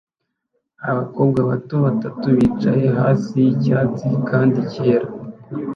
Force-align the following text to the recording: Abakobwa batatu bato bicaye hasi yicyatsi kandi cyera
Abakobwa 0.89 1.39
batatu 1.49 1.73
bato 2.09 2.27
bicaye 2.37 2.85
hasi 2.99 3.33
yicyatsi 3.45 4.07
kandi 4.29 4.57
cyera 4.71 5.07